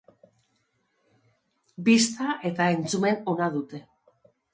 [1.89, 3.83] Bista eta entzumen ona dute.